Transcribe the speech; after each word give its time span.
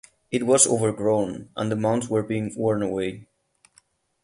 It 0.31 0.47
was 0.47 0.65
overgrown 0.65 1.49
and 1.55 1.71
the 1.71 1.75
mounds 1.75 2.09
were 2.09 2.23
being 2.23 2.51
worn 2.57 2.81
away. 2.81 3.27